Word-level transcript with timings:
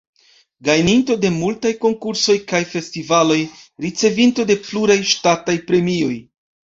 Gajninto 0.67 1.17
de 1.25 1.29
multaj 1.33 1.73
konkursoj 1.83 2.35
kaj 2.53 2.61
festivaloj, 2.71 3.37
ricevinto 3.87 4.47
de 4.53 4.57
pluraj 4.67 5.01
ŝtataj 5.11 5.57
premioj. 5.69 6.15